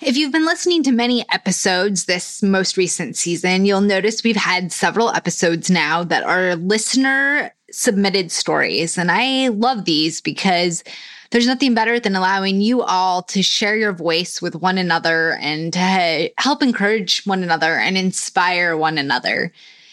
If 0.00 0.16
you've 0.16 0.30
been 0.30 0.46
listening 0.46 0.84
to 0.84 0.92
many 0.92 1.28
episodes 1.28 2.04
this 2.04 2.40
most 2.40 2.76
recent 2.76 3.16
season, 3.16 3.64
you'll 3.64 3.80
notice 3.80 4.22
we've 4.22 4.36
had 4.36 4.70
several 4.70 5.10
episodes 5.10 5.72
now 5.72 6.04
that 6.04 6.22
are 6.22 6.54
listener 6.54 7.52
submitted 7.72 8.30
stories. 8.30 8.96
And 8.96 9.10
I 9.10 9.48
love 9.48 9.86
these 9.86 10.20
because 10.20 10.84
there's 11.30 11.48
nothing 11.48 11.74
better 11.74 11.98
than 11.98 12.14
allowing 12.14 12.60
you 12.60 12.82
all 12.82 13.22
to 13.24 13.42
share 13.42 13.76
your 13.76 13.92
voice 13.92 14.40
with 14.40 14.54
one 14.54 14.78
another 14.78 15.32
and 15.40 15.72
to 15.72 16.30
help 16.38 16.62
encourage 16.62 17.26
one 17.26 17.42
another 17.42 17.74
and 17.74 17.98
inspire 17.98 18.76
one 18.76 18.98
another. 18.98 19.52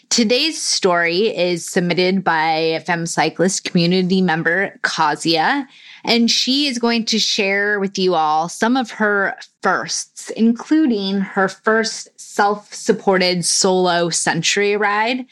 Today's 0.10 0.62
story 0.62 1.36
is 1.36 1.66
submitted 1.66 2.24
by 2.24 2.82
Fem 2.86 3.06
Cyclist 3.06 3.64
community 3.64 4.22
member 4.22 4.78
Kazia, 4.82 5.68
and 6.04 6.30
she 6.30 6.68
is 6.68 6.80
going 6.80 7.06
to 7.06 7.20
share 7.20 7.80
with 7.80 7.98
you 7.98 8.16
all 8.16 8.48
some 8.48 8.78
of 8.78 8.92
her 8.92 9.36
firsts, 9.62 10.30
including 10.32 11.20
her 11.20 11.50
first 11.50 12.08
self 12.20 12.74
supported 12.74 13.44
solo 13.46 14.10
century 14.10 14.78
ride. 14.78 15.26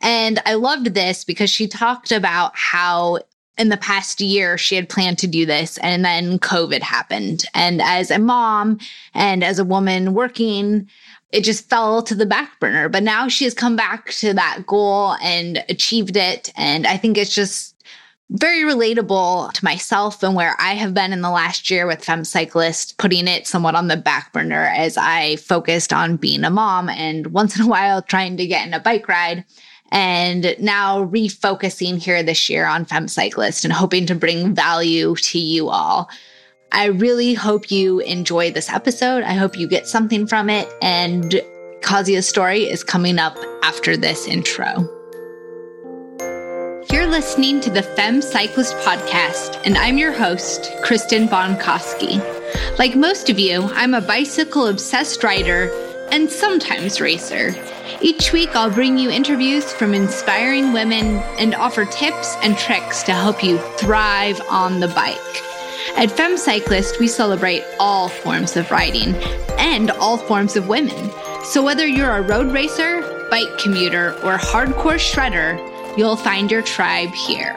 And 0.00 0.40
I 0.46 0.54
loved 0.54 0.94
this 0.94 1.24
because 1.24 1.50
she 1.50 1.66
talked 1.66 2.10
about 2.12 2.52
how 2.54 3.20
in 3.56 3.68
the 3.68 3.76
past 3.76 4.20
year 4.20 4.58
she 4.58 4.74
had 4.74 4.88
planned 4.88 5.18
to 5.18 5.26
do 5.26 5.46
this 5.46 5.78
and 5.78 6.04
then 6.04 6.38
COVID 6.38 6.82
happened. 6.82 7.44
And 7.54 7.80
as 7.80 8.10
a 8.10 8.18
mom 8.18 8.78
and 9.14 9.44
as 9.44 9.58
a 9.58 9.64
woman 9.64 10.12
working, 10.12 10.88
it 11.34 11.42
just 11.42 11.68
fell 11.68 12.00
to 12.00 12.14
the 12.14 12.26
back 12.26 12.60
burner. 12.60 12.88
But 12.88 13.02
now 13.02 13.26
she 13.26 13.42
has 13.44 13.54
come 13.54 13.74
back 13.74 14.10
to 14.12 14.32
that 14.34 14.62
goal 14.66 15.16
and 15.20 15.64
achieved 15.68 16.16
it. 16.16 16.52
And 16.56 16.86
I 16.86 16.96
think 16.96 17.18
it's 17.18 17.34
just 17.34 17.74
very 18.30 18.62
relatable 18.62 19.52
to 19.52 19.64
myself 19.64 20.22
and 20.22 20.36
where 20.36 20.54
I 20.60 20.74
have 20.74 20.94
been 20.94 21.12
in 21.12 21.22
the 21.22 21.30
last 21.30 21.72
year 21.72 21.88
with 21.88 22.04
Fem 22.04 22.22
Cyclist, 22.22 22.98
putting 22.98 23.26
it 23.26 23.48
somewhat 23.48 23.74
on 23.74 23.88
the 23.88 23.96
back 23.96 24.32
burner 24.32 24.72
as 24.76 24.96
I 24.96 25.36
focused 25.36 25.92
on 25.92 26.16
being 26.16 26.44
a 26.44 26.50
mom 26.50 26.88
and 26.88 27.26
once 27.28 27.58
in 27.58 27.66
a 27.66 27.68
while 27.68 28.00
trying 28.00 28.36
to 28.36 28.46
get 28.46 28.64
in 28.66 28.72
a 28.72 28.78
bike 28.78 29.08
ride. 29.08 29.44
And 29.90 30.54
now 30.60 31.04
refocusing 31.04 32.00
here 32.00 32.22
this 32.22 32.48
year 32.48 32.64
on 32.64 32.84
Fem 32.84 33.08
Cyclist 33.08 33.64
and 33.64 33.72
hoping 33.72 34.06
to 34.06 34.14
bring 34.14 34.54
value 34.54 35.16
to 35.16 35.38
you 35.38 35.68
all. 35.68 36.08
I 36.74 36.86
really 36.86 37.34
hope 37.34 37.70
you 37.70 38.00
enjoy 38.00 38.50
this 38.50 38.68
episode. 38.68 39.22
I 39.22 39.34
hope 39.34 39.56
you 39.56 39.68
get 39.68 39.86
something 39.86 40.26
from 40.26 40.50
it. 40.50 40.68
And 40.82 41.40
Kazia's 41.82 42.28
story 42.28 42.68
is 42.68 42.82
coming 42.82 43.20
up 43.20 43.38
after 43.62 43.96
this 43.96 44.26
intro. 44.26 44.80
You're 46.90 47.06
listening 47.06 47.60
to 47.60 47.70
the 47.70 47.82
Fem 47.94 48.20
Cyclist 48.20 48.74
Podcast, 48.78 49.62
and 49.64 49.78
I'm 49.78 49.98
your 49.98 50.10
host, 50.10 50.72
Kristen 50.82 51.28
Bonkoski. 51.28 52.18
Like 52.76 52.96
most 52.96 53.30
of 53.30 53.38
you, 53.38 53.62
I'm 53.74 53.94
a 53.94 54.00
bicycle 54.00 54.66
obsessed 54.66 55.22
rider 55.22 55.70
and 56.10 56.28
sometimes 56.28 57.00
racer. 57.00 57.54
Each 58.02 58.32
week, 58.32 58.56
I'll 58.56 58.68
bring 58.68 58.98
you 58.98 59.10
interviews 59.10 59.72
from 59.72 59.94
inspiring 59.94 60.72
women 60.72 61.18
and 61.38 61.54
offer 61.54 61.84
tips 61.84 62.34
and 62.42 62.58
tricks 62.58 63.04
to 63.04 63.12
help 63.12 63.44
you 63.44 63.58
thrive 63.78 64.40
on 64.50 64.80
the 64.80 64.88
bike. 64.88 65.53
At 65.92 66.10
Fem 66.10 66.36
Cyclist, 66.36 66.98
we 66.98 67.06
celebrate 67.06 67.62
all 67.78 68.08
forms 68.08 68.56
of 68.56 68.70
riding 68.70 69.14
and 69.58 69.90
all 69.92 70.16
forms 70.16 70.56
of 70.56 70.66
women. 70.66 71.10
So 71.44 71.62
whether 71.62 71.86
you're 71.86 72.16
a 72.16 72.22
road 72.22 72.52
racer, 72.52 73.28
bike 73.30 73.58
commuter, 73.58 74.12
or 74.24 74.36
hardcore 74.36 74.98
shredder, 74.98 75.56
you'll 75.96 76.16
find 76.16 76.50
your 76.50 76.62
tribe 76.62 77.10
here. 77.10 77.54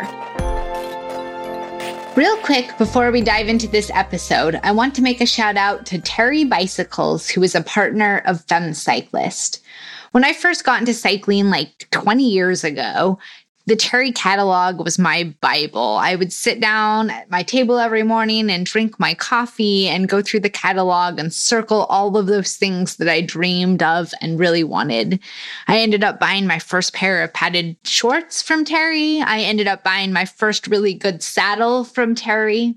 Real 2.15 2.37
quick, 2.37 2.77
before 2.77 3.11
we 3.11 3.21
dive 3.21 3.47
into 3.47 3.67
this 3.67 3.89
episode, 3.93 4.59
I 4.61 4.71
want 4.71 4.93
to 4.95 5.01
make 5.01 5.21
a 5.21 5.25
shout 5.25 5.55
out 5.55 5.85
to 5.87 5.99
Terry 5.99 6.43
Bicycles, 6.43 7.29
who 7.29 7.41
is 7.41 7.55
a 7.55 7.63
partner 7.63 8.21
of 8.25 8.43
Fem 8.45 8.73
Cyclist. 8.73 9.63
When 10.11 10.23
I 10.23 10.33
first 10.33 10.63
got 10.63 10.79
into 10.79 10.93
cycling 10.93 11.49
like 11.49 11.87
20 11.91 12.23
years 12.23 12.63
ago, 12.63 13.19
the 13.67 13.75
Terry 13.75 14.13
catalog 14.13 14.79
was 14.79 14.97
my 14.97 15.35
Bible. 15.41 15.97
I 15.99 16.15
would 16.15 16.31
sit 16.31 16.61
down 16.61 17.09
at 17.09 17.29
my 17.29 17.43
table 17.43 17.77
every 17.79 18.01
morning 18.01 18.49
and 18.49 18.65
drink 18.65 18.97
my 18.97 19.13
coffee 19.13 19.89
and 19.89 20.07
go 20.07 20.21
through 20.21 20.39
the 20.39 20.49
catalog 20.49 21.19
and 21.19 21.33
circle 21.33 21.83
all 21.89 22.15
of 22.15 22.27
those 22.27 22.55
things 22.55 22.95
that 22.95 23.09
I 23.09 23.19
dreamed 23.19 23.83
of 23.83 24.13
and 24.21 24.39
really 24.39 24.63
wanted. 24.63 25.19
I 25.67 25.79
ended 25.79 26.01
up 26.01 26.17
buying 26.17 26.47
my 26.47 26.59
first 26.59 26.93
pair 26.93 27.21
of 27.21 27.33
padded 27.33 27.75
shorts 27.83 28.41
from 28.41 28.63
Terry. 28.63 29.19
I 29.19 29.41
ended 29.41 29.67
up 29.67 29.83
buying 29.83 30.13
my 30.13 30.23
first 30.23 30.67
really 30.67 30.93
good 30.93 31.21
saddle 31.21 31.83
from 31.83 32.15
Terry. 32.15 32.73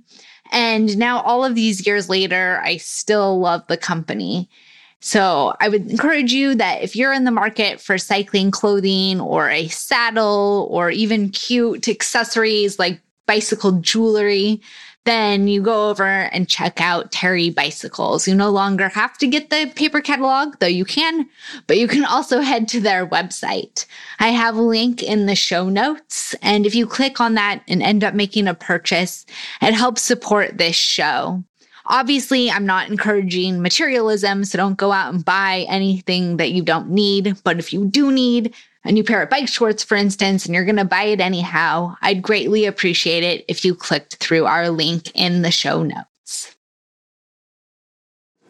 And 0.50 0.98
now, 0.98 1.20
all 1.20 1.44
of 1.44 1.54
these 1.54 1.86
years 1.86 2.08
later, 2.08 2.60
I 2.64 2.78
still 2.78 3.38
love 3.38 3.64
the 3.68 3.76
company. 3.76 4.50
So 5.00 5.54
I 5.60 5.68
would 5.68 5.90
encourage 5.90 6.32
you 6.32 6.54
that 6.56 6.82
if 6.82 6.94
you're 6.94 7.12
in 7.12 7.24
the 7.24 7.30
market 7.30 7.80
for 7.80 7.96
cycling 7.96 8.50
clothing 8.50 9.20
or 9.20 9.48
a 9.48 9.68
saddle 9.68 10.68
or 10.70 10.90
even 10.90 11.30
cute 11.30 11.88
accessories 11.88 12.78
like 12.78 13.00
bicycle 13.26 13.72
jewelry, 13.72 14.60
then 15.06 15.48
you 15.48 15.62
go 15.62 15.88
over 15.88 16.04
and 16.04 16.48
check 16.48 16.80
out 16.80 17.10
Terry 17.10 17.48
Bicycles. 17.48 18.28
You 18.28 18.34
no 18.34 18.50
longer 18.50 18.90
have 18.90 19.16
to 19.18 19.26
get 19.26 19.48
the 19.48 19.72
paper 19.74 20.02
catalog, 20.02 20.58
though 20.58 20.66
you 20.66 20.84
can, 20.84 21.26
but 21.66 21.78
you 21.78 21.88
can 21.88 22.04
also 22.04 22.40
head 22.40 22.68
to 22.68 22.80
their 22.80 23.06
website. 23.06 23.86
I 24.18 24.28
have 24.28 24.56
a 24.56 24.62
link 24.62 25.02
in 25.02 25.24
the 25.24 25.34
show 25.34 25.70
notes. 25.70 26.34
And 26.42 26.66
if 26.66 26.74
you 26.74 26.86
click 26.86 27.20
on 27.20 27.34
that 27.34 27.62
and 27.66 27.82
end 27.82 28.04
up 28.04 28.14
making 28.14 28.46
a 28.46 28.54
purchase, 28.54 29.24
it 29.62 29.72
helps 29.72 30.02
support 30.02 30.58
this 30.58 30.76
show. 30.76 31.42
Obviously, 31.90 32.48
I'm 32.52 32.66
not 32.66 32.88
encouraging 32.88 33.60
materialism, 33.60 34.44
so 34.44 34.56
don't 34.56 34.76
go 34.76 34.92
out 34.92 35.12
and 35.12 35.24
buy 35.24 35.66
anything 35.68 36.36
that 36.36 36.52
you 36.52 36.62
don't 36.62 36.90
need. 36.90 37.36
But 37.42 37.58
if 37.58 37.72
you 37.72 37.84
do 37.84 38.12
need 38.12 38.54
a 38.84 38.92
new 38.92 39.02
pair 39.02 39.22
of 39.22 39.28
bike 39.28 39.48
shorts, 39.48 39.82
for 39.82 39.96
instance, 39.96 40.46
and 40.46 40.54
you're 40.54 40.64
going 40.64 40.76
to 40.76 40.84
buy 40.84 41.02
it 41.02 41.20
anyhow, 41.20 41.96
I'd 42.00 42.22
greatly 42.22 42.64
appreciate 42.64 43.24
it 43.24 43.44
if 43.48 43.64
you 43.64 43.74
clicked 43.74 44.14
through 44.16 44.46
our 44.46 44.70
link 44.70 45.10
in 45.16 45.42
the 45.42 45.50
show 45.50 45.82
notes. 45.82 46.54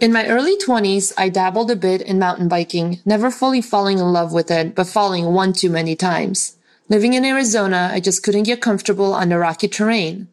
In 0.01 0.13
my 0.13 0.27
early 0.27 0.59
20s, 0.59 1.15
I 1.17 1.31
dabbled 1.31 1.71
a 1.71 1.77
bit 1.77 2.03
in 2.03 2.19
mountain 2.19 2.49
biking, 2.49 3.01
never 3.07 3.31
fully 3.31 3.63
falling 3.63 3.99
in 3.99 4.13
love 4.13 4.35
with 4.35 4.51
it, 4.51 4.75
but 4.75 4.87
falling 4.87 5.33
one 5.33 5.55
too 5.55 5.71
many 5.71 5.97
times. 5.97 6.59
Living 6.91 7.15
in 7.15 7.25
Arizona, 7.25 7.89
I 7.91 8.01
just 8.01 8.23
couldn't 8.23 8.43
get 8.43 8.61
comfortable 8.61 9.15
on 9.15 9.31
the 9.31 9.39
rocky 9.39 9.69
terrain. 9.69 10.29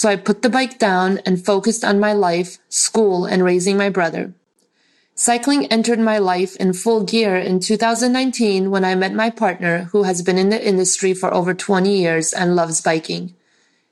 So 0.00 0.08
I 0.08 0.16
put 0.16 0.40
the 0.40 0.48
bike 0.48 0.78
down 0.78 1.18
and 1.26 1.44
focused 1.44 1.84
on 1.84 2.00
my 2.00 2.14
life, 2.14 2.56
school, 2.70 3.26
and 3.26 3.44
raising 3.44 3.76
my 3.76 3.90
brother. 3.90 4.32
Cycling 5.14 5.66
entered 5.66 5.98
my 5.98 6.16
life 6.16 6.56
in 6.56 6.72
full 6.72 7.04
gear 7.04 7.36
in 7.36 7.60
2019 7.60 8.70
when 8.70 8.82
I 8.82 8.94
met 8.94 9.12
my 9.12 9.28
partner 9.28 9.90
who 9.92 10.04
has 10.04 10.22
been 10.22 10.38
in 10.38 10.48
the 10.48 10.66
industry 10.66 11.12
for 11.12 11.34
over 11.34 11.52
20 11.52 11.94
years 11.94 12.32
and 12.32 12.56
loves 12.56 12.80
biking. 12.80 13.34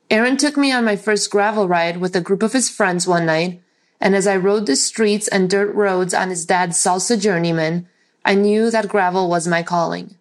Aaron 0.09 0.35
took 0.35 0.57
me 0.57 0.71
on 0.71 0.83
my 0.83 0.95
first 0.95 1.29
gravel 1.29 1.67
ride 1.67 1.97
with 1.97 2.15
a 2.15 2.21
group 2.21 2.41
of 2.41 2.53
his 2.53 2.71
friends 2.71 3.05
one 3.05 3.27
night, 3.27 3.61
and 4.01 4.15
as 4.15 4.25
I 4.25 4.35
rode 4.35 4.65
the 4.65 4.77
streets 4.77 5.27
and 5.27 5.47
dirt 5.47 5.71
roads 5.75 6.15
on 6.15 6.31
his 6.31 6.43
dad's 6.43 6.83
salsa 6.83 7.21
journeyman, 7.21 7.87
I 8.25 8.33
knew 8.33 8.71
that 8.71 8.89
gravel 8.89 9.29
was 9.29 9.47
my 9.47 9.61
calling. 9.61 10.15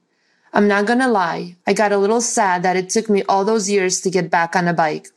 I'm 0.53 0.69
not 0.69 0.85
gonna 0.85 1.09
lie, 1.09 1.57
I 1.67 1.73
got 1.73 1.93
a 1.93 1.97
little 1.97 2.21
sad 2.21 2.63
that 2.63 2.77
it 2.77 2.91
took 2.91 3.09
me 3.09 3.23
all 3.23 3.47
those 3.47 3.71
years 3.71 4.03
to 4.03 4.11
get 4.11 4.29
back 4.29 4.55
on 4.55 4.69
a 4.69 4.75
bike. 4.75 5.09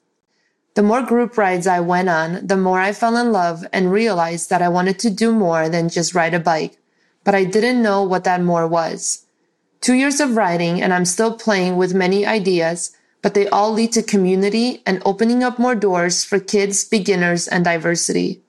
The 0.73 0.83
more 0.83 1.01
group 1.01 1.37
rides 1.37 1.67
I 1.67 1.81
went 1.81 2.07
on, 2.07 2.47
the 2.47 2.55
more 2.55 2.79
I 2.79 2.93
fell 2.93 3.17
in 3.17 3.33
love 3.33 3.65
and 3.73 3.91
realized 3.91 4.49
that 4.49 4.61
I 4.61 4.69
wanted 4.69 4.99
to 4.99 5.09
do 5.09 5.33
more 5.33 5.67
than 5.67 5.89
just 5.89 6.15
ride 6.15 6.33
a 6.33 6.39
bike, 6.39 6.77
but 7.25 7.35
I 7.35 7.43
didn't 7.43 7.81
know 7.81 8.03
what 8.03 8.23
that 8.23 8.41
more 8.41 8.65
was. 8.67 9.25
Two 9.81 9.95
years 9.95 10.21
of 10.21 10.37
riding 10.37 10.81
and 10.81 10.93
I'm 10.93 11.05
still 11.05 11.33
playing 11.37 11.75
with 11.75 11.93
many 11.93 12.25
ideas, 12.25 12.95
but 13.21 13.33
they 13.33 13.49
all 13.49 13.73
lead 13.73 13.91
to 13.93 14.03
community 14.03 14.81
and 14.85 15.01
opening 15.05 15.43
up 15.43 15.59
more 15.59 15.75
doors 15.75 16.23
for 16.23 16.39
kids, 16.39 16.85
beginners, 16.85 17.47
and 17.49 17.65
diversity. 17.65 18.41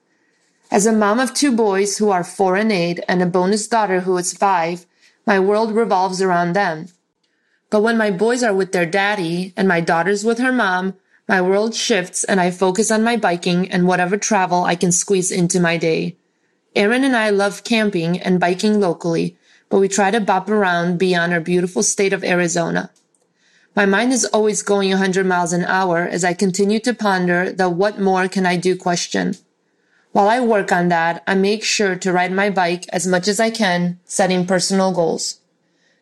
As 0.71 0.85
a 0.85 0.93
mom 0.93 1.19
of 1.19 1.33
two 1.33 1.51
boys 1.51 1.97
who 1.97 2.09
are 2.09 2.23
four 2.23 2.55
and 2.55 2.71
eight 2.71 2.99
and 3.07 3.21
a 3.21 3.25
bonus 3.25 3.67
daughter 3.67 4.01
who 4.01 4.17
is 4.17 4.33
five, 4.33 4.85
my 5.27 5.39
world 5.39 5.75
revolves 5.75 6.21
around 6.21 6.53
them. 6.53 6.87
But 7.69 7.81
when 7.81 7.97
my 7.97 8.11
boys 8.11 8.43
are 8.43 8.53
with 8.53 8.71
their 8.71 8.85
daddy 8.85 9.53
and 9.57 9.67
my 9.67 9.81
daughter's 9.81 10.23
with 10.23 10.39
her 10.39 10.51
mom, 10.51 10.95
my 11.27 11.41
world 11.41 11.73
shifts 11.73 12.23
and 12.23 12.41
I 12.41 12.51
focus 12.51 12.91
on 12.91 13.03
my 13.03 13.15
biking 13.15 13.71
and 13.71 13.87
whatever 13.87 14.17
travel 14.17 14.65
I 14.65 14.75
can 14.75 14.91
squeeze 14.91 15.31
into 15.31 15.59
my 15.59 15.77
day. 15.77 16.17
Aaron 16.75 17.03
and 17.03 17.15
I 17.15 17.29
love 17.29 17.63
camping 17.63 18.19
and 18.19 18.39
biking 18.39 18.79
locally, 18.79 19.37
but 19.69 19.79
we 19.79 19.87
try 19.87 20.11
to 20.11 20.19
bop 20.19 20.49
around 20.49 20.97
beyond 20.97 21.31
our 21.31 21.39
beautiful 21.39 21.81
state 21.81 22.13
of 22.13 22.23
Arizona. 22.23 22.91
My 23.75 23.85
mind 23.85 24.11
is 24.11 24.25
always 24.25 24.61
going 24.61 24.89
100 24.89 25.25
miles 25.25 25.53
an 25.53 25.65
hour 25.65 26.01
as 26.01 26.23
I 26.23 26.33
continue 26.33 26.79
to 26.81 26.93
ponder 26.93 27.51
the 27.51 27.69
what 27.69 27.99
more 27.99 28.27
can 28.27 28.45
I 28.45 28.57
do 28.57 28.75
question. 28.75 29.35
While 30.11 30.27
I 30.27 30.41
work 30.41 30.71
on 30.71 30.89
that, 30.89 31.23
I 31.25 31.33
make 31.33 31.63
sure 31.63 31.95
to 31.95 32.13
ride 32.13 32.31
my 32.31 32.49
bike 32.49 32.85
as 32.89 33.07
much 33.07 33.27
as 33.27 33.39
I 33.39 33.49
can, 33.49 33.99
setting 34.05 34.45
personal 34.45 34.91
goals. 34.91 35.39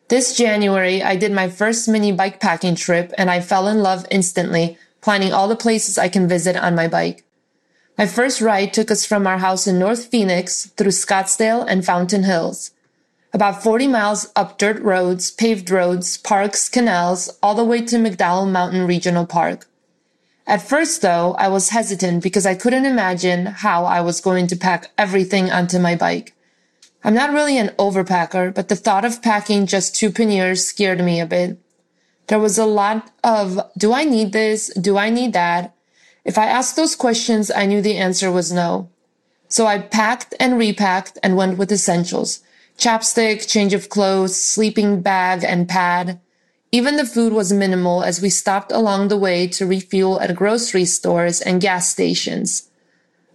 This 0.08 0.36
January, 0.36 1.02
I 1.02 1.16
did 1.16 1.32
my 1.32 1.48
first 1.48 1.88
mini 1.88 2.12
bike 2.12 2.40
packing 2.40 2.74
trip 2.74 3.14
and 3.16 3.30
I 3.30 3.40
fell 3.40 3.68
in 3.68 3.82
love 3.82 4.04
instantly 4.10 4.76
planning 5.02 5.32
all 5.32 5.48
the 5.48 5.56
places 5.56 5.98
I 5.98 6.08
can 6.08 6.26
visit 6.26 6.56
on 6.56 6.74
my 6.74 6.88
bike. 6.88 7.24
My 7.98 8.06
first 8.06 8.40
ride 8.40 8.72
took 8.72 8.90
us 8.90 9.04
from 9.04 9.26
our 9.26 9.38
house 9.38 9.66
in 9.66 9.78
North 9.78 10.06
Phoenix 10.06 10.66
through 10.78 10.92
Scottsdale 10.92 11.66
and 11.68 11.84
Fountain 11.84 12.22
Hills. 12.22 12.70
About 13.34 13.62
40 13.62 13.88
miles 13.88 14.30
up 14.36 14.58
dirt 14.58 14.80
roads, 14.80 15.30
paved 15.30 15.70
roads, 15.70 16.16
parks, 16.18 16.68
canals, 16.68 17.28
all 17.42 17.54
the 17.54 17.64
way 17.64 17.82
to 17.82 17.96
McDowell 17.96 18.50
Mountain 18.50 18.86
Regional 18.86 19.26
Park. 19.26 19.66
At 20.46 20.66
first, 20.66 21.02
though, 21.02 21.34
I 21.38 21.48
was 21.48 21.70
hesitant 21.70 22.22
because 22.22 22.46
I 22.46 22.54
couldn't 22.54 22.84
imagine 22.84 23.46
how 23.46 23.84
I 23.84 24.00
was 24.00 24.20
going 24.20 24.46
to 24.48 24.56
pack 24.56 24.90
everything 24.98 25.50
onto 25.50 25.78
my 25.78 25.94
bike. 25.94 26.34
I'm 27.04 27.14
not 27.14 27.32
really 27.32 27.58
an 27.58 27.70
overpacker, 27.78 28.54
but 28.54 28.68
the 28.68 28.76
thought 28.76 29.04
of 29.04 29.22
packing 29.22 29.66
just 29.66 29.94
two 29.94 30.10
panniers 30.10 30.64
scared 30.64 31.00
me 31.00 31.20
a 31.20 31.26
bit. 31.26 31.58
There 32.32 32.40
was 32.40 32.56
a 32.56 32.64
lot 32.64 33.10
of, 33.22 33.60
do 33.76 33.92
I 33.92 34.04
need 34.04 34.32
this? 34.32 34.72
Do 34.72 34.96
I 34.96 35.10
need 35.10 35.34
that? 35.34 35.74
If 36.24 36.38
I 36.38 36.46
asked 36.46 36.76
those 36.76 36.96
questions, 36.96 37.50
I 37.50 37.66
knew 37.66 37.82
the 37.82 37.98
answer 37.98 38.32
was 38.32 38.50
no. 38.50 38.88
So 39.48 39.66
I 39.66 39.80
packed 39.80 40.32
and 40.40 40.56
repacked 40.56 41.18
and 41.22 41.36
went 41.36 41.58
with 41.58 41.70
essentials. 41.70 42.40
Chapstick, 42.78 43.46
change 43.46 43.74
of 43.74 43.90
clothes, 43.90 44.40
sleeping 44.40 45.02
bag 45.02 45.44
and 45.44 45.68
pad. 45.68 46.20
Even 46.70 46.96
the 46.96 47.04
food 47.04 47.34
was 47.34 47.52
minimal 47.52 48.02
as 48.02 48.22
we 48.22 48.30
stopped 48.30 48.72
along 48.72 49.08
the 49.08 49.18
way 49.18 49.46
to 49.48 49.66
refuel 49.66 50.18
at 50.18 50.34
grocery 50.34 50.86
stores 50.86 51.42
and 51.42 51.60
gas 51.60 51.90
stations. 51.90 52.70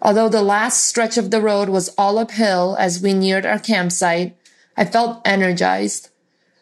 Although 0.02 0.30
the 0.30 0.42
last 0.42 0.88
stretch 0.88 1.20
of 1.20 1.30
the 1.30 1.40
road 1.40 1.70
was 1.70 1.94
all 2.00 2.18
uphill 2.18 2.76
as 2.80 3.00
we 3.00 3.14
neared 3.14 3.46
our 3.46 3.60
campsite, 3.60 4.36
I 4.76 4.86
felt 4.86 5.22
energized. 5.24 6.10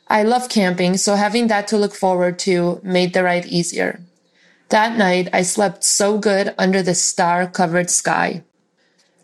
I 0.08 0.24
love 0.24 0.50
camping, 0.50 0.98
so 0.98 1.16
having 1.16 1.48
that 1.48 1.68
to 1.70 1.78
look 1.78 1.96
forward 1.96 2.38
to 2.40 2.80
made 2.84 3.14
the 3.14 3.24
ride 3.24 3.48
easier. 3.48 4.02
That 4.70 4.98
night, 4.98 5.30
I 5.34 5.42
slept 5.42 5.84
so 5.84 6.18
good 6.18 6.54
under 6.58 6.82
the 6.82 6.96
star 6.96 7.48
covered 7.48 7.90
sky. 7.90 8.44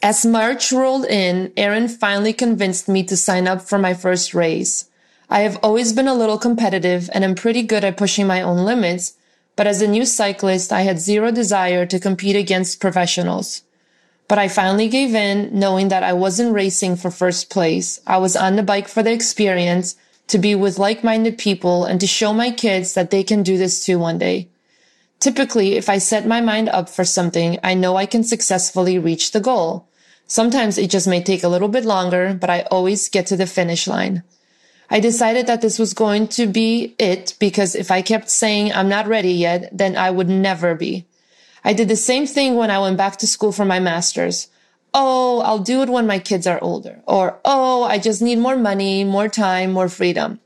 As 0.03 0.25
March 0.25 0.71
rolled 0.71 1.05
in, 1.05 1.53
Aaron 1.55 1.87
finally 1.87 2.33
convinced 2.33 2.89
me 2.89 3.03
to 3.03 3.15
sign 3.15 3.47
up 3.47 3.61
for 3.61 3.77
my 3.77 3.93
first 3.93 4.33
race. 4.33 4.89
I 5.29 5.41
have 5.41 5.59
always 5.61 5.93
been 5.93 6.07
a 6.07 6.15
little 6.15 6.39
competitive 6.39 7.09
and 7.13 7.23
am 7.23 7.35
pretty 7.35 7.61
good 7.61 7.83
at 7.83 7.97
pushing 7.97 8.25
my 8.25 8.41
own 8.41 8.65
limits, 8.65 9.13
but 9.55 9.67
as 9.67 9.81
a 9.81 9.87
new 9.87 10.05
cyclist, 10.05 10.73
I 10.73 10.81
had 10.81 10.99
zero 10.99 11.31
desire 11.31 11.85
to 11.85 11.99
compete 11.99 12.35
against 12.35 12.81
professionals. 12.81 13.61
But 14.27 14.39
I 14.39 14.47
finally 14.47 14.87
gave 14.87 15.13
in, 15.13 15.49
knowing 15.57 15.89
that 15.89 16.03
I 16.03 16.13
wasn't 16.13 16.53
racing 16.53 16.95
for 16.95 17.11
first 17.11 17.51
place. 17.51 18.01
I 18.07 18.17
was 18.17 18.35
on 18.35 18.55
the 18.55 18.63
bike 18.63 18.87
for 18.87 19.03
the 19.03 19.11
experience, 19.11 19.95
to 20.31 20.39
be 20.39 20.55
with 20.55 20.79
like-minded 20.79 21.37
people, 21.37 21.83
and 21.83 21.99
to 21.99 22.07
show 22.07 22.33
my 22.33 22.51
kids 22.51 22.93
that 22.93 23.11
they 23.11 23.23
can 23.23 23.43
do 23.43 23.57
this 23.57 23.85
too 23.85 23.99
one 23.99 24.17
day. 24.17 24.47
Typically, 25.19 25.75
if 25.75 25.89
I 25.89 25.97
set 25.97 26.25
my 26.25 26.39
mind 26.39 26.69
up 26.69 26.87
for 26.89 27.03
something, 27.03 27.59
I 27.63 27.73
know 27.73 27.97
I 27.97 28.05
can 28.05 28.23
successfully 28.23 28.97
reach 28.97 29.31
the 29.31 29.41
goal. 29.41 29.87
Sometimes 30.27 30.77
it 30.77 30.89
just 30.89 31.05
may 31.05 31.21
take 31.21 31.43
a 31.43 31.49
little 31.49 31.67
bit 31.67 31.83
longer, 31.83 32.33
but 32.33 32.49
I 32.49 32.61
always 32.71 33.09
get 33.09 33.27
to 33.27 33.35
the 33.35 33.45
finish 33.45 33.87
line. 33.87 34.23
I 34.89 35.01
decided 35.01 35.47
that 35.47 35.61
this 35.61 35.77
was 35.77 35.93
going 35.93 36.29
to 36.29 36.47
be 36.47 36.95
it 36.97 37.35
because 37.37 37.75
if 37.75 37.91
I 37.91 38.01
kept 38.01 38.29
saying 38.29 38.71
I'm 38.71 38.89
not 38.89 39.07
ready 39.07 39.33
yet, 39.33 39.69
then 39.71 39.97
I 39.97 40.11
would 40.11 40.29
never 40.29 40.75
be. 40.75 41.05
I 41.63 41.73
did 41.73 41.89
the 41.89 41.95
same 41.95 42.25
thing 42.25 42.55
when 42.55 42.71
I 42.71 42.79
went 42.79 42.97
back 42.97 43.17
to 43.17 43.27
school 43.27 43.51
for 43.51 43.65
my 43.65 43.79
master's. 43.79 44.47
Oh, 44.93 45.39
I'll 45.41 45.59
do 45.59 45.81
it 45.81 45.89
when 45.89 46.05
my 46.05 46.19
kids 46.19 46.45
are 46.45 46.61
older. 46.61 47.01
Or, 47.07 47.39
oh, 47.45 47.83
I 47.83 47.97
just 47.97 48.21
need 48.21 48.39
more 48.39 48.57
money, 48.57 49.03
more 49.03 49.29
time, 49.29 49.71
more 49.71 49.87
freedom. 49.87 50.39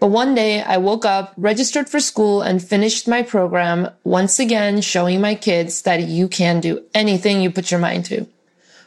But 0.00 0.08
one 0.08 0.34
day 0.34 0.60
I 0.60 0.76
woke 0.78 1.04
up, 1.04 1.32
registered 1.36 1.88
for 1.88 2.00
school 2.00 2.42
and 2.42 2.62
finished 2.62 3.06
my 3.06 3.22
program, 3.22 3.88
once 4.02 4.38
again 4.38 4.80
showing 4.80 5.20
my 5.20 5.34
kids 5.34 5.82
that 5.82 6.02
you 6.02 6.28
can 6.28 6.60
do 6.60 6.82
anything 6.92 7.40
you 7.40 7.50
put 7.50 7.70
your 7.70 7.80
mind 7.80 8.04
to. 8.06 8.26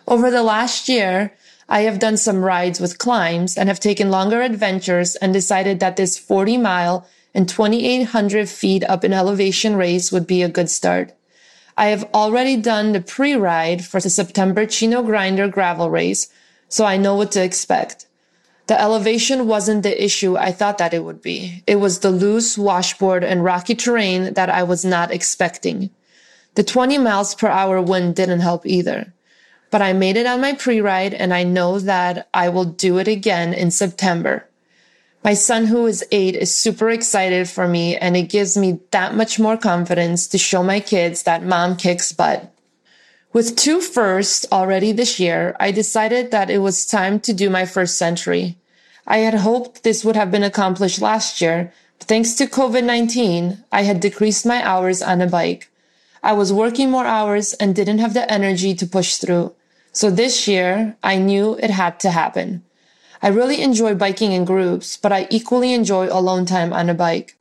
Over 0.08 0.30
the 0.30 0.44
last 0.44 0.88
year, 0.88 1.34
I 1.70 1.82
have 1.82 2.00
done 2.00 2.18
some 2.18 2.44
rides 2.44 2.80
with 2.80 3.00
climbs 3.00 3.58
and 3.58 3.68
have 3.68 3.80
taken 3.80 4.12
longer 4.12 4.42
adventures 4.42 5.16
and 5.16 5.34
decided 5.34 5.80
that 5.80 5.96
this 5.96 6.18
40 6.18 6.58
mile 6.58 7.08
and 7.34 7.50
2800 7.50 8.48
feet 8.48 8.84
up 8.84 9.04
in 9.04 9.12
elevation 9.12 9.76
race 9.76 10.12
would 10.12 10.28
be 10.28 10.44
a 10.44 10.50
good 10.50 10.70
start. 10.70 11.14
I 11.80 11.88
have 11.88 12.10
already 12.12 12.58
done 12.58 12.92
the 12.92 13.02
pre-ride 13.02 13.86
for 13.86 14.02
the 14.02 14.10
September 14.10 14.66
Chino 14.66 15.04
Grinder 15.04 15.48
gravel 15.48 15.92
race, 15.92 16.28
so 16.68 16.86
I 16.86 16.98
know 16.98 17.16
what 17.16 17.32
to 17.34 17.44
expect. 17.44 18.08
The 18.66 18.82
elevation 18.82 19.48
wasn't 19.48 19.84
the 19.84 20.04
issue 20.04 20.36
I 20.36 20.52
thought 20.52 20.80
that 20.80 20.96
it 20.96 21.04
would 21.04 21.22
be. 21.22 21.64
It 21.68 21.76
was 21.76 22.00
the 22.00 22.10
loose 22.10 22.58
washboard 22.58 23.24
and 23.24 23.44
rocky 23.44 23.76
terrain 23.76 24.34
that 24.34 24.50
I 24.50 24.64
was 24.64 24.84
not 24.84 25.12
expecting. 25.12 25.92
The 26.56 26.64
20 26.64 26.98
miles 26.98 27.36
per 27.36 27.48
hour 27.48 27.80
wind 27.80 28.16
didn't 28.16 28.40
help 28.40 28.66
either. 28.66 29.14
But 29.70 29.84
I 29.84 29.94
made 29.94 30.18
it 30.18 30.26
on 30.26 30.42
my 30.42 30.54
pre-ride 30.54 31.14
and 31.14 31.32
I 31.32 31.44
know 31.44 31.78
that 31.80 32.28
I 32.34 32.50
will 32.50 32.66
do 32.66 32.98
it 32.98 33.08
again 33.08 33.54
in 33.54 33.70
September. 33.70 34.47
My 35.28 35.34
son, 35.34 35.66
who 35.66 35.86
is 35.88 36.06
eight, 36.10 36.38
is 36.38 36.58
super 36.58 36.90
excited 36.90 37.50
for 37.50 37.68
me 37.68 37.98
and 37.98 38.16
it 38.16 38.30
gives 38.30 38.56
me 38.56 38.80
that 38.92 39.14
much 39.14 39.38
more 39.38 39.58
confidence 39.58 40.26
to 40.28 40.38
show 40.38 40.64
my 40.64 40.80
kids 40.80 41.24
that 41.24 41.44
mom 41.44 41.76
kicks 41.76 42.14
butt. 42.14 42.50
With 43.34 43.58
two 43.58 43.82
firsts 43.82 44.46
already 44.54 44.94
this 44.94 45.20
year, 45.20 45.54
I 45.60 45.72
decided 45.72 46.32
that 46.32 46.50
it 46.50 46.60
was 46.60 46.86
time 46.86 47.20
to 47.20 47.34
do 47.34 47.50
my 47.50 47.66
first 47.66 47.98
century. 47.98 48.56
I 49.06 49.18
had 49.18 49.34
hoped 49.34 49.84
this 49.84 50.06
would 50.06 50.16
have 50.16 50.32
been 50.32 50.44
accomplished 50.44 51.02
last 51.02 51.42
year, 51.42 51.74
but 52.00 52.08
thanks 52.08 52.34
to 52.36 52.48
COVID-19, 52.48 53.66
I 53.70 53.82
had 53.82 54.00
decreased 54.00 54.46
my 54.46 54.66
hours 54.66 55.02
on 55.02 55.20
a 55.20 55.28
bike. 55.28 55.70
I 56.24 56.32
was 56.32 56.54
working 56.54 56.90
more 56.90 57.06
hours 57.06 57.52
and 57.56 57.76
didn't 57.76 58.00
have 58.00 58.14
the 58.14 58.32
energy 58.32 58.74
to 58.76 58.88
push 58.88 59.18
through. 59.18 59.54
So 59.92 60.10
this 60.10 60.48
year, 60.48 60.96
I 61.04 61.18
knew 61.18 61.56
it 61.56 61.72
had 61.72 62.00
to 62.00 62.12
happen. 62.12 62.64
I 63.22 63.30
really 63.30 63.62
enjoy 63.62 63.96
biking 63.96 64.32
in 64.32 64.46
groups, 64.46 64.98
but 64.98 65.12
I 65.12 65.28
equally 65.30 65.74
enjoy 65.74 66.08
alone 66.08 66.46
time 66.46 66.74
on 66.74 66.90
a 66.90 66.94
bike. 66.94 67.36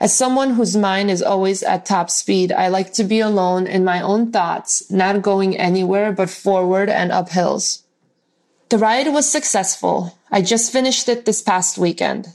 As 0.00 0.12
someone 0.12 0.54
whose 0.54 0.76
mind 0.76 1.10
is 1.10 1.22
always 1.22 1.62
at 1.62 1.86
top 1.86 2.10
speed, 2.10 2.50
I 2.50 2.68
like 2.68 2.92
to 2.94 3.04
be 3.04 3.20
alone 3.20 3.66
in 3.66 3.84
my 3.84 4.00
own 4.00 4.32
thoughts, 4.32 4.90
not 4.90 5.22
going 5.22 5.56
anywhere 5.56 6.10
but 6.12 6.28
forward 6.28 6.88
and 6.88 7.12
up 7.12 7.28
hills. 7.28 7.84
The 8.70 8.78
ride 8.78 9.12
was 9.12 9.30
successful. 9.30 10.18
I 10.30 10.42
just 10.42 10.72
finished 10.72 11.08
it 11.08 11.24
this 11.24 11.42
past 11.42 11.78
weekend. 11.78 12.28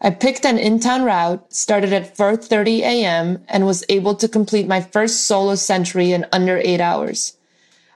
I 0.00 0.10
picked 0.10 0.44
an 0.44 0.58
in-town 0.58 1.04
route, 1.04 1.54
started 1.54 1.92
at 1.92 2.16
4.30 2.16 2.80
a.m., 2.80 3.44
and 3.48 3.66
was 3.66 3.84
able 3.88 4.16
to 4.16 4.26
complete 4.26 4.66
my 4.66 4.80
first 4.80 5.26
solo 5.28 5.54
century 5.54 6.10
in 6.10 6.26
under 6.32 6.58
eight 6.58 6.80
hours. 6.80 7.36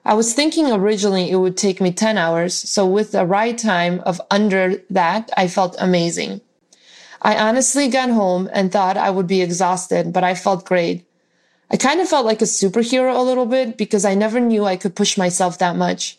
I 0.06 0.14
was 0.14 0.34
thinking 0.34 0.70
originally 0.70 1.32
it 1.32 1.36
would 1.36 1.56
take 1.56 1.80
me 1.80 1.90
10 1.90 2.16
hours, 2.16 2.54
so 2.54 2.86
with 2.86 3.12
a 3.12 3.26
ride 3.26 3.58
time 3.58 3.98
of 4.06 4.20
under 4.30 4.76
that, 4.88 5.32
I 5.36 5.48
felt 5.48 5.74
amazing. 5.80 6.42
I 7.22 7.36
honestly 7.36 7.88
got 7.88 8.10
home 8.10 8.48
and 8.52 8.70
thought 8.70 8.96
I 8.96 9.10
would 9.10 9.26
be 9.26 9.42
exhausted, 9.42 10.12
but 10.12 10.22
I 10.22 10.36
felt 10.36 10.64
great. 10.64 11.04
I 11.72 11.76
kind 11.76 12.00
of 12.00 12.08
felt 12.08 12.24
like 12.24 12.40
a 12.40 12.44
superhero 12.44 13.16
a 13.16 13.22
little 13.22 13.46
bit 13.46 13.76
because 13.76 14.04
I 14.04 14.14
never 14.14 14.38
knew 14.38 14.64
I 14.64 14.76
could 14.76 14.94
push 14.94 15.18
myself 15.18 15.58
that 15.58 15.74
much. 15.74 16.18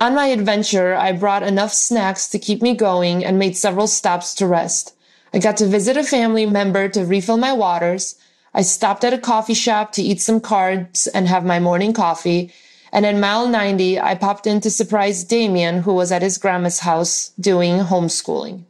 On 0.00 0.14
my 0.14 0.28
adventure, 0.28 0.94
I 0.94 1.12
brought 1.12 1.42
enough 1.42 1.74
snacks 1.74 2.26
to 2.30 2.38
keep 2.38 2.62
me 2.62 2.74
going 2.74 3.22
and 3.22 3.38
made 3.38 3.54
several 3.54 3.86
stops 3.86 4.34
to 4.36 4.46
rest. 4.46 4.96
I 5.34 5.40
got 5.40 5.58
to 5.58 5.66
visit 5.66 5.98
a 5.98 6.04
family 6.04 6.46
member 6.46 6.88
to 6.88 7.04
refill 7.04 7.36
my 7.36 7.52
waters. 7.52 8.14
I 8.54 8.62
stopped 8.62 9.04
at 9.04 9.12
a 9.12 9.18
coffee 9.18 9.52
shop 9.52 9.92
to 9.92 10.02
eat 10.02 10.22
some 10.22 10.40
carbs 10.40 11.06
and 11.12 11.28
have 11.28 11.44
my 11.44 11.60
morning 11.60 11.92
coffee. 11.92 12.50
And 12.94 13.04
at 13.04 13.16
mile 13.16 13.48
90, 13.48 13.98
I 13.98 14.14
popped 14.14 14.46
in 14.46 14.60
to 14.60 14.70
surprise 14.70 15.24
Damien, 15.24 15.82
who 15.82 15.94
was 15.94 16.12
at 16.12 16.22
his 16.22 16.38
grandma's 16.38 16.78
house 16.78 17.32
doing 17.40 17.80
homeschooling. 17.80 18.62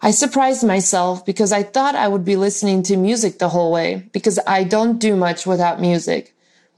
I 0.00 0.12
surprised 0.12 0.66
myself 0.66 1.26
because 1.26 1.52
I 1.52 1.62
thought 1.62 1.94
I 1.94 2.08
would 2.08 2.24
be 2.24 2.36
listening 2.36 2.82
to 2.84 2.96
music 2.96 3.38
the 3.38 3.50
whole 3.50 3.70
way 3.70 4.08
because 4.12 4.38
I 4.46 4.64
don't 4.64 4.98
do 4.98 5.14
much 5.14 5.46
without 5.46 5.78
music. 5.78 6.34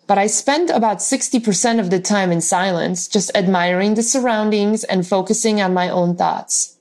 But 0.09 0.19
I 0.19 0.27
spent 0.27 0.71
about 0.71 0.99
60% 0.99 1.79
of 1.79 1.91
the 1.91 2.01
time 2.01 2.33
in 2.33 2.41
silence, 2.41 3.07
just 3.07 3.31
admiring 3.37 3.95
the 3.95 4.03
surroundings 4.03 4.83
and 4.83 5.07
focusing 5.07 5.61
on 5.61 5.73
my 5.73 5.89
own 5.89 6.17
thoughts. 6.17 6.79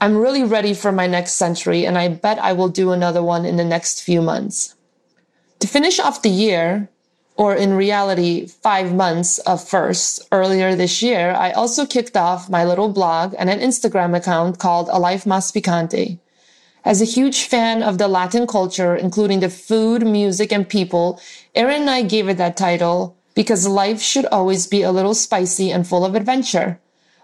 I'm 0.00 0.16
really 0.16 0.44
ready 0.44 0.72
for 0.72 0.92
my 0.92 1.06
next 1.06 1.34
century 1.34 1.84
and 1.84 1.98
I 1.98 2.08
bet 2.08 2.38
I 2.38 2.54
will 2.54 2.70
do 2.70 2.90
another 2.90 3.22
one 3.22 3.44
in 3.44 3.58
the 3.58 3.66
next 3.66 4.02
few 4.02 4.22
months. 4.22 4.76
To 5.58 5.68
finish 5.68 6.00
off 6.00 6.22
the 6.22 6.30
year, 6.30 6.88
or 7.40 7.54
in 7.54 7.72
reality, 7.72 8.46
five 8.46 8.92
months 8.92 9.38
of 9.48 9.66
first 9.66 10.28
earlier 10.30 10.76
this 10.76 11.00
year, 11.00 11.30
I 11.30 11.52
also 11.52 11.86
kicked 11.86 12.14
off 12.14 12.50
my 12.50 12.66
little 12.66 12.90
blog 12.90 13.34
and 13.38 13.48
an 13.48 13.60
Instagram 13.60 14.14
account 14.14 14.58
called 14.58 14.90
A 14.92 14.98
Life 14.98 15.24
Mas 15.24 15.50
Picante. 15.50 16.18
As 16.84 17.00
a 17.00 17.06
huge 17.06 17.44
fan 17.44 17.82
of 17.82 17.96
the 17.96 18.08
Latin 18.08 18.46
culture, 18.46 18.94
including 18.94 19.40
the 19.40 19.48
food, 19.48 20.06
music, 20.06 20.52
and 20.52 20.68
people, 20.68 21.18
Aaron 21.54 21.80
and 21.80 21.90
I 21.90 22.02
gave 22.02 22.28
it 22.28 22.36
that 22.36 22.58
title 22.58 23.16
because 23.34 23.66
life 23.66 24.02
should 24.02 24.26
always 24.26 24.66
be 24.66 24.82
a 24.82 24.92
little 24.92 25.14
spicy 25.14 25.70
and 25.72 25.86
full 25.86 26.04
of 26.04 26.14
adventure. 26.14 26.78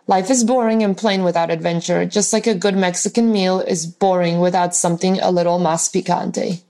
Life 0.06 0.30
is 0.30 0.44
boring 0.44 0.82
and 0.82 0.96
plain 0.96 1.24
without 1.24 1.50
adventure, 1.50 2.06
just 2.06 2.32
like 2.32 2.46
a 2.46 2.54
good 2.54 2.74
Mexican 2.74 3.30
meal 3.30 3.60
is 3.60 3.84
boring 3.84 4.40
without 4.40 4.74
something 4.74 5.20
a 5.20 5.30
little 5.30 5.58
más 5.58 5.92
picante. 5.92 6.62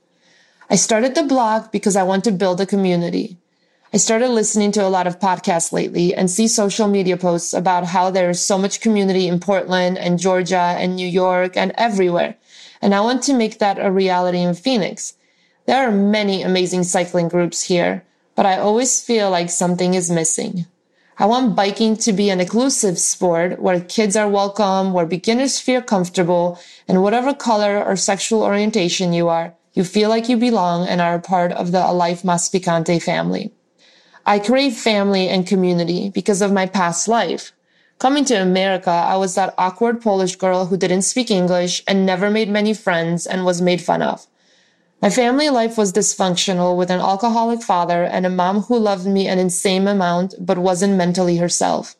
I 0.68 0.74
started 0.74 1.14
the 1.14 1.22
blog 1.22 1.70
because 1.70 1.94
I 1.94 2.02
want 2.02 2.24
to 2.24 2.32
build 2.32 2.60
a 2.60 2.66
community. 2.66 3.36
I 3.94 3.98
started 3.98 4.30
listening 4.30 4.72
to 4.72 4.84
a 4.84 4.90
lot 4.90 5.06
of 5.06 5.20
podcasts 5.20 5.70
lately 5.70 6.12
and 6.12 6.28
see 6.28 6.48
social 6.48 6.88
media 6.88 7.16
posts 7.16 7.54
about 7.54 7.84
how 7.84 8.10
there 8.10 8.30
is 8.30 8.44
so 8.44 8.58
much 8.58 8.80
community 8.80 9.28
in 9.28 9.38
Portland 9.38 9.96
and 9.96 10.18
Georgia 10.18 10.74
and 10.76 10.96
New 10.96 11.06
York 11.06 11.56
and 11.56 11.70
everywhere. 11.76 12.34
And 12.82 12.96
I 12.96 13.00
want 13.00 13.22
to 13.24 13.32
make 13.32 13.60
that 13.60 13.78
a 13.78 13.92
reality 13.92 14.40
in 14.40 14.54
Phoenix. 14.54 15.14
There 15.66 15.88
are 15.88 15.92
many 15.92 16.42
amazing 16.42 16.82
cycling 16.82 17.28
groups 17.28 17.62
here, 17.62 18.02
but 18.34 18.44
I 18.44 18.58
always 18.58 19.00
feel 19.00 19.30
like 19.30 19.50
something 19.50 19.94
is 19.94 20.10
missing. 20.10 20.66
I 21.16 21.26
want 21.26 21.54
biking 21.54 21.96
to 21.98 22.12
be 22.12 22.28
an 22.28 22.40
inclusive 22.40 22.98
sport 22.98 23.62
where 23.62 23.80
kids 23.80 24.16
are 24.16 24.28
welcome, 24.28 24.92
where 24.92 25.06
beginners 25.06 25.60
feel 25.60 25.80
comfortable, 25.80 26.58
and 26.88 27.04
whatever 27.04 27.32
color 27.32 27.82
or 27.82 27.94
sexual 27.94 28.42
orientation 28.42 29.12
you 29.12 29.28
are, 29.28 29.54
you 29.76 29.84
feel 29.84 30.08
like 30.08 30.28
you 30.28 30.38
belong 30.38 30.88
and 30.88 31.02
are 31.02 31.14
a 31.14 31.20
part 31.20 31.52
of 31.52 31.70
the 31.70 31.84
A 31.84 31.92
Life 31.92 32.24
Mas 32.24 32.48
Picante 32.48 33.00
family. 33.00 33.52
I 34.24 34.38
crave 34.38 34.74
family 34.74 35.28
and 35.28 35.46
community 35.46 36.08
because 36.08 36.40
of 36.40 36.50
my 36.50 36.66
past 36.66 37.06
life. 37.06 37.52
Coming 37.98 38.24
to 38.24 38.34
America, 38.42 38.90
I 38.90 39.16
was 39.16 39.34
that 39.34 39.54
awkward 39.58 40.00
Polish 40.00 40.36
girl 40.36 40.66
who 40.66 40.78
didn't 40.78 41.02
speak 41.02 41.30
English 41.30 41.82
and 41.86 42.06
never 42.06 42.30
made 42.30 42.48
many 42.48 42.72
friends 42.72 43.26
and 43.26 43.44
was 43.44 43.60
made 43.60 43.82
fun 43.82 44.00
of. 44.00 44.26
My 45.02 45.10
family 45.10 45.50
life 45.50 45.76
was 45.76 45.92
dysfunctional 45.92 46.74
with 46.74 46.90
an 46.90 47.00
alcoholic 47.00 47.62
father 47.62 48.02
and 48.02 48.24
a 48.24 48.30
mom 48.30 48.62
who 48.62 48.78
loved 48.78 49.06
me 49.06 49.28
an 49.28 49.38
insane 49.38 49.86
amount 49.86 50.34
but 50.38 50.56
wasn't 50.56 50.96
mentally 50.96 51.36
herself. 51.36 51.96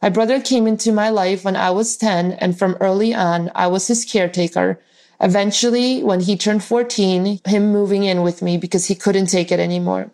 My 0.00 0.08
brother 0.08 0.40
came 0.40 0.66
into 0.66 0.90
my 0.90 1.10
life 1.10 1.44
when 1.44 1.54
I 1.54 1.70
was 1.70 1.98
10 1.98 2.32
and 2.32 2.58
from 2.58 2.78
early 2.80 3.14
on, 3.14 3.50
I 3.54 3.66
was 3.66 3.88
his 3.88 4.06
caretaker. 4.06 4.80
Eventually, 5.20 6.02
when 6.02 6.20
he 6.20 6.36
turned 6.36 6.64
14, 6.64 7.40
him 7.44 7.72
moving 7.72 8.04
in 8.04 8.22
with 8.22 8.42
me 8.42 8.56
because 8.58 8.86
he 8.86 8.94
couldn't 8.94 9.26
take 9.26 9.52
it 9.52 9.60
anymore. 9.60 10.10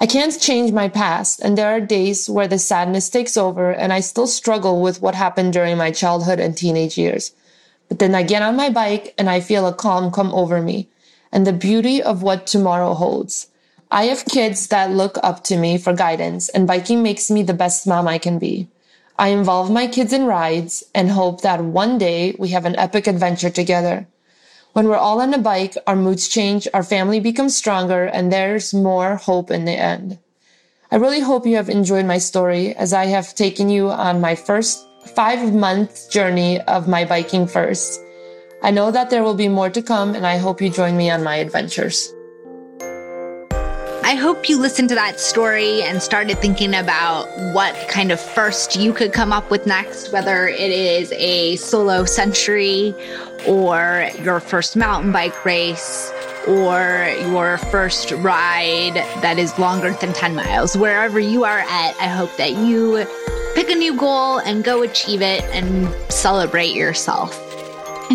I 0.00 0.06
can't 0.06 0.40
change 0.40 0.70
my 0.70 0.88
past, 0.88 1.40
and 1.40 1.58
there 1.58 1.70
are 1.70 1.80
days 1.80 2.30
where 2.30 2.46
the 2.46 2.58
sadness 2.58 3.08
takes 3.08 3.36
over 3.36 3.70
and 3.70 3.92
I 3.92 4.00
still 4.00 4.28
struggle 4.28 4.80
with 4.80 5.02
what 5.02 5.14
happened 5.14 5.52
during 5.52 5.76
my 5.76 5.90
childhood 5.90 6.38
and 6.38 6.56
teenage 6.56 6.96
years. 6.96 7.32
But 7.88 7.98
then 7.98 8.14
I 8.14 8.22
get 8.22 8.42
on 8.42 8.54
my 8.54 8.70
bike 8.70 9.14
and 9.18 9.28
I 9.28 9.40
feel 9.40 9.66
a 9.66 9.74
calm 9.74 10.12
come 10.12 10.32
over 10.32 10.62
me 10.62 10.88
and 11.32 11.46
the 11.46 11.52
beauty 11.52 12.02
of 12.02 12.22
what 12.22 12.46
tomorrow 12.46 12.94
holds. 12.94 13.48
I 13.90 14.04
have 14.04 14.24
kids 14.26 14.68
that 14.68 14.90
look 14.90 15.18
up 15.22 15.44
to 15.44 15.56
me 15.56 15.78
for 15.78 15.94
guidance, 15.94 16.48
and 16.50 16.66
biking 16.66 17.02
makes 17.02 17.30
me 17.30 17.42
the 17.42 17.54
best 17.54 17.86
mom 17.86 18.06
I 18.06 18.18
can 18.18 18.38
be. 18.38 18.68
I 19.18 19.28
involve 19.28 19.68
my 19.68 19.88
kids 19.88 20.12
in 20.12 20.26
rides 20.26 20.84
and 20.94 21.10
hope 21.10 21.40
that 21.40 21.64
one 21.64 21.98
day 21.98 22.36
we 22.38 22.50
have 22.50 22.64
an 22.64 22.76
epic 22.76 23.08
adventure 23.08 23.50
together. 23.50 24.06
When 24.74 24.86
we're 24.86 24.96
all 24.96 25.20
on 25.20 25.34
a 25.34 25.38
bike, 25.38 25.74
our 25.88 25.96
moods 25.96 26.28
change, 26.28 26.68
our 26.72 26.84
family 26.84 27.18
becomes 27.18 27.56
stronger, 27.56 28.04
and 28.04 28.32
there's 28.32 28.72
more 28.72 29.16
hope 29.16 29.50
in 29.50 29.64
the 29.64 29.72
end. 29.72 30.18
I 30.92 30.96
really 30.96 31.18
hope 31.18 31.46
you 31.46 31.56
have 31.56 31.68
enjoyed 31.68 32.06
my 32.06 32.18
story 32.18 32.76
as 32.76 32.92
I 32.92 33.06
have 33.06 33.34
taken 33.34 33.68
you 33.68 33.90
on 33.90 34.20
my 34.20 34.36
first 34.36 34.86
five 35.16 35.52
month 35.52 36.10
journey 36.12 36.60
of 36.60 36.86
my 36.86 37.04
biking 37.04 37.48
first. 37.48 38.00
I 38.62 38.70
know 38.70 38.92
that 38.92 39.10
there 39.10 39.24
will 39.24 39.34
be 39.34 39.48
more 39.48 39.70
to 39.70 39.82
come, 39.82 40.14
and 40.14 40.26
I 40.26 40.36
hope 40.36 40.60
you 40.60 40.70
join 40.70 40.96
me 40.96 41.10
on 41.10 41.24
my 41.24 41.36
adventures. 41.36 42.14
I 44.08 44.14
hope 44.14 44.48
you 44.48 44.58
listened 44.58 44.88
to 44.88 44.94
that 44.94 45.20
story 45.20 45.82
and 45.82 46.02
started 46.02 46.38
thinking 46.38 46.74
about 46.74 47.26
what 47.52 47.74
kind 47.90 48.10
of 48.10 48.18
first 48.18 48.74
you 48.74 48.94
could 48.94 49.12
come 49.12 49.34
up 49.34 49.50
with 49.50 49.66
next, 49.66 50.14
whether 50.14 50.48
it 50.48 50.70
is 50.70 51.12
a 51.12 51.56
solo 51.56 52.06
century 52.06 52.94
or 53.46 54.08
your 54.22 54.40
first 54.40 54.76
mountain 54.76 55.12
bike 55.12 55.44
race 55.44 56.10
or 56.46 57.14
your 57.30 57.58
first 57.58 58.10
ride 58.12 58.94
that 59.20 59.38
is 59.38 59.58
longer 59.58 59.90
than 59.90 60.14
10 60.14 60.34
miles. 60.34 60.74
Wherever 60.74 61.20
you 61.20 61.44
are 61.44 61.58
at, 61.58 61.94
I 62.00 62.06
hope 62.06 62.34
that 62.38 62.52
you 62.52 63.04
pick 63.54 63.68
a 63.68 63.74
new 63.74 63.94
goal 63.94 64.38
and 64.38 64.64
go 64.64 64.80
achieve 64.80 65.20
it 65.20 65.44
and 65.52 65.86
celebrate 66.10 66.74
yourself. 66.74 67.47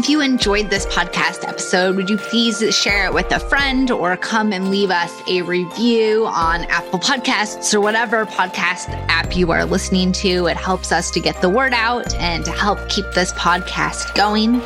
If 0.03 0.09
you 0.09 0.19
enjoyed 0.19 0.69
this 0.69 0.85
podcast 0.87 1.47
episode, 1.47 1.95
would 1.95 2.09
you 2.09 2.17
please 2.17 2.61
share 2.75 3.05
it 3.05 3.13
with 3.13 3.31
a 3.31 3.39
friend 3.39 3.89
or 3.89 4.17
come 4.17 4.51
and 4.51 4.69
leave 4.69 4.91
us 4.91 5.23
a 5.29 5.43
review 5.43 6.25
on 6.25 6.65
Apple 6.65 6.99
Podcasts 6.99 7.73
or 7.73 7.79
whatever 7.79 8.25
podcast 8.25 8.89
app 9.07 9.37
you 9.37 9.49
are 9.53 9.63
listening 9.63 10.11
to? 10.11 10.47
It 10.47 10.57
helps 10.57 10.91
us 10.91 11.09
to 11.11 11.21
get 11.21 11.39
the 11.39 11.47
word 11.47 11.71
out 11.71 12.13
and 12.15 12.43
to 12.43 12.51
help 12.51 12.89
keep 12.89 13.05
this 13.13 13.31
podcast 13.31 14.13
going. 14.13 14.61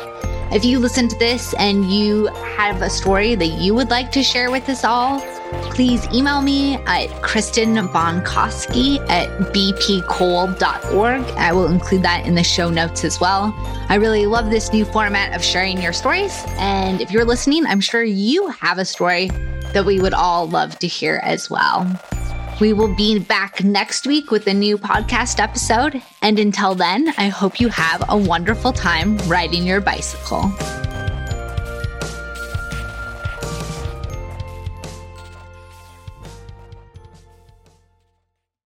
If 0.50 0.64
you 0.64 0.80
listen 0.80 1.06
to 1.06 1.18
this 1.20 1.54
and 1.54 1.88
you 1.88 2.26
have 2.56 2.82
a 2.82 2.90
story 2.90 3.36
that 3.36 3.46
you 3.46 3.76
would 3.76 3.90
like 3.90 4.10
to 4.12 4.24
share 4.24 4.50
with 4.50 4.68
us 4.68 4.82
all, 4.82 5.20
please 5.70 6.06
email 6.12 6.42
me 6.42 6.76
at 6.86 7.06
Kristen 7.22 7.76
Bonkoski 7.76 8.98
at 9.08 9.28
bpcole.org. 9.52 11.22
I 11.36 11.52
will 11.52 11.68
include 11.68 12.02
that 12.02 12.26
in 12.26 12.34
the 12.34 12.42
show 12.42 12.68
notes 12.70 13.04
as 13.04 13.20
well. 13.20 13.54
I 13.88 13.94
really 13.94 14.26
love 14.26 14.50
this 14.50 14.72
new 14.72 14.84
format 14.84 15.34
of 15.34 15.44
sharing 15.44 15.80
your 15.80 15.92
stories. 15.92 16.42
And 16.58 17.00
if 17.00 17.10
you're 17.10 17.24
listening, 17.24 17.66
I'm 17.66 17.80
sure 17.80 18.02
you 18.02 18.48
have 18.48 18.78
a 18.78 18.84
story 18.84 19.28
that 19.72 19.84
we 19.84 20.00
would 20.00 20.14
all 20.14 20.48
love 20.48 20.78
to 20.80 20.86
hear 20.86 21.20
as 21.22 21.48
well. 21.48 21.86
We 22.60 22.72
will 22.72 22.94
be 22.94 23.20
back 23.20 23.62
next 23.62 24.06
week 24.06 24.32
with 24.32 24.46
a 24.48 24.54
new 24.54 24.78
podcast 24.78 25.38
episode. 25.38 26.02
And 26.22 26.38
until 26.38 26.74
then, 26.74 27.14
I 27.16 27.28
hope 27.28 27.60
you 27.60 27.68
have 27.68 28.02
a 28.08 28.16
wonderful 28.16 28.72
time 28.72 29.16
riding 29.28 29.64
your 29.64 29.80
bicycle. 29.80 30.52